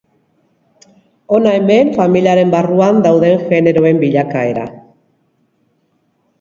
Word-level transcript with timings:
Hona 1.35 1.51
hemen 1.57 1.91
familiaren 1.99 2.55
barruan 2.57 3.03
dauden 3.09 3.45
generoen 3.53 4.03
bilakaera. 4.07 4.67